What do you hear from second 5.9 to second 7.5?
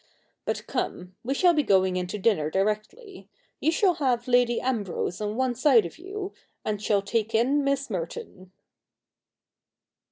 you, and shall take